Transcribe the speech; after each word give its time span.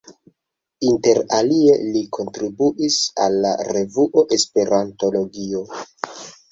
Inter 0.91 1.19
alie 1.39 1.75
li 1.91 2.03
kontribuis 2.19 2.99
al 3.27 3.39
la 3.45 3.55
revuo 3.73 4.29
Esperantologio. 4.41 5.65